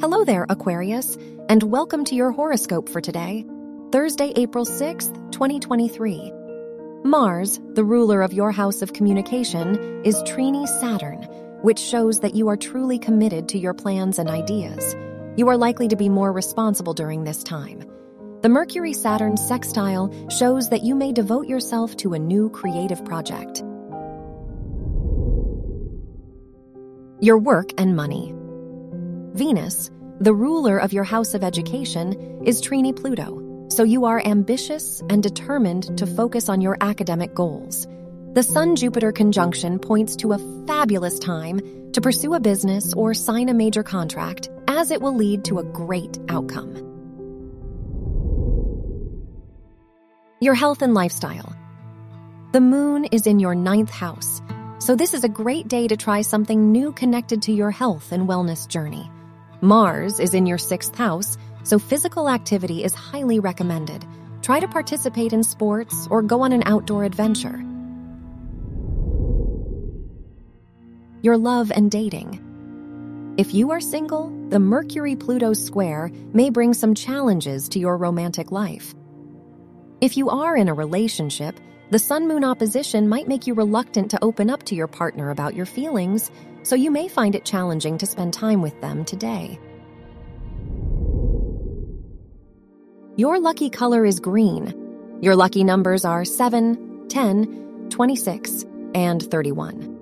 Hello 0.00 0.22
there, 0.22 0.46
Aquarius, 0.48 1.16
and 1.48 1.60
welcome 1.64 2.04
to 2.04 2.14
your 2.14 2.30
horoscope 2.30 2.88
for 2.88 3.00
today, 3.00 3.44
Thursday, 3.90 4.32
April 4.36 4.64
6th, 4.64 5.12
2023. 5.32 6.32
Mars, 7.02 7.58
the 7.72 7.82
ruler 7.82 8.22
of 8.22 8.32
your 8.32 8.52
house 8.52 8.80
of 8.80 8.92
communication, 8.92 10.04
is 10.04 10.22
trine 10.24 10.68
Saturn, 10.68 11.24
which 11.62 11.80
shows 11.80 12.20
that 12.20 12.36
you 12.36 12.46
are 12.46 12.56
truly 12.56 13.00
committed 13.00 13.48
to 13.48 13.58
your 13.58 13.74
plans 13.74 14.20
and 14.20 14.30
ideas. 14.30 14.94
You 15.36 15.48
are 15.48 15.56
likely 15.56 15.88
to 15.88 15.96
be 15.96 16.08
more 16.08 16.32
responsible 16.32 16.94
during 16.94 17.24
this 17.24 17.42
time. 17.42 17.82
The 18.42 18.48
Mercury 18.48 18.92
Saturn 18.92 19.36
sextile 19.36 20.28
shows 20.30 20.70
that 20.70 20.84
you 20.84 20.94
may 20.94 21.10
devote 21.10 21.48
yourself 21.48 21.96
to 21.96 22.14
a 22.14 22.20
new 22.20 22.50
creative 22.50 23.04
project. 23.04 23.64
Your 27.20 27.38
work 27.38 27.72
and 27.78 27.96
money. 27.96 28.32
Venus, 29.38 29.88
the 30.18 30.34
ruler 30.34 30.78
of 30.78 30.92
your 30.92 31.04
house 31.04 31.32
of 31.32 31.44
education, 31.44 32.42
is 32.44 32.60
trine 32.60 32.92
Pluto, 32.92 33.68
so 33.68 33.84
you 33.84 34.04
are 34.04 34.20
ambitious 34.26 35.00
and 35.08 35.22
determined 35.22 35.96
to 35.96 36.08
focus 36.08 36.48
on 36.48 36.60
your 36.60 36.76
academic 36.80 37.36
goals. 37.36 37.86
The 38.32 38.42
Sun 38.42 38.74
Jupiter 38.74 39.12
conjunction 39.12 39.78
points 39.78 40.16
to 40.16 40.32
a 40.32 40.66
fabulous 40.66 41.20
time 41.20 41.60
to 41.92 42.00
pursue 42.00 42.34
a 42.34 42.40
business 42.40 42.92
or 42.94 43.14
sign 43.14 43.48
a 43.48 43.54
major 43.54 43.84
contract, 43.84 44.50
as 44.66 44.90
it 44.90 45.00
will 45.00 45.14
lead 45.14 45.44
to 45.44 45.60
a 45.60 45.64
great 45.64 46.18
outcome. 46.28 46.74
Your 50.40 50.54
health 50.54 50.82
and 50.82 50.94
lifestyle. 50.94 51.54
The 52.50 52.60
moon 52.60 53.04
is 53.12 53.28
in 53.28 53.38
your 53.38 53.54
ninth 53.54 53.90
house, 53.90 54.42
so 54.80 54.96
this 54.96 55.14
is 55.14 55.22
a 55.22 55.28
great 55.28 55.68
day 55.68 55.86
to 55.86 55.96
try 55.96 56.22
something 56.22 56.72
new 56.72 56.90
connected 56.90 57.42
to 57.42 57.52
your 57.52 57.70
health 57.70 58.10
and 58.10 58.28
wellness 58.28 58.66
journey. 58.66 59.08
Mars 59.60 60.20
is 60.20 60.34
in 60.34 60.46
your 60.46 60.58
sixth 60.58 60.94
house, 60.94 61.36
so 61.64 61.80
physical 61.80 62.28
activity 62.28 62.84
is 62.84 62.94
highly 62.94 63.40
recommended. 63.40 64.04
Try 64.40 64.60
to 64.60 64.68
participate 64.68 65.32
in 65.32 65.42
sports 65.42 66.06
or 66.10 66.22
go 66.22 66.42
on 66.42 66.52
an 66.52 66.62
outdoor 66.64 67.02
adventure. 67.04 67.64
Your 71.22 71.36
love 71.36 71.72
and 71.72 71.90
dating. 71.90 73.34
If 73.36 73.52
you 73.52 73.72
are 73.72 73.80
single, 73.80 74.32
the 74.48 74.60
Mercury 74.60 75.16
Pluto 75.16 75.52
square 75.52 76.12
may 76.32 76.50
bring 76.50 76.72
some 76.72 76.94
challenges 76.94 77.68
to 77.70 77.80
your 77.80 77.96
romantic 77.96 78.52
life. 78.52 78.94
If 80.00 80.16
you 80.16 80.30
are 80.30 80.56
in 80.56 80.68
a 80.68 80.74
relationship, 80.74 81.58
the 81.90 81.98
Sun 81.98 82.28
Moon 82.28 82.44
opposition 82.44 83.08
might 83.08 83.26
make 83.26 83.48
you 83.48 83.54
reluctant 83.54 84.12
to 84.12 84.22
open 84.22 84.50
up 84.50 84.62
to 84.64 84.76
your 84.76 84.86
partner 84.86 85.30
about 85.30 85.54
your 85.54 85.66
feelings, 85.66 86.30
so 86.68 86.76
you 86.76 86.90
may 86.90 87.08
find 87.08 87.34
it 87.34 87.46
challenging 87.46 87.96
to 87.96 88.04
spend 88.04 88.34
time 88.34 88.60
with 88.60 88.78
them 88.82 89.02
today. 89.02 89.58
Your 93.16 93.40
lucky 93.40 93.70
color 93.70 94.04
is 94.04 94.20
green. 94.20 94.74
Your 95.22 95.34
lucky 95.34 95.64
numbers 95.64 96.04
are 96.04 96.26
7, 96.26 97.08
10, 97.08 97.88
26, 97.88 98.66
and 98.94 99.22
31. 99.30 99.94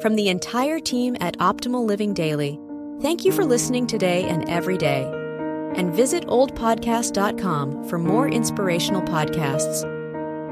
From 0.00 0.14
the 0.14 0.30
entire 0.30 0.80
team 0.80 1.18
at 1.20 1.36
Optimal 1.36 1.84
Living 1.84 2.14
Daily, 2.14 2.58
thank 3.02 3.26
you 3.26 3.32
for 3.32 3.44
listening 3.44 3.86
today 3.86 4.24
and 4.24 4.48
every 4.48 4.78
day. 4.78 5.02
And 5.76 5.92
visit 5.92 6.24
oldpodcast.com 6.28 7.88
for 7.90 7.98
more 7.98 8.26
inspirational 8.26 9.02
podcasts. 9.02 9.97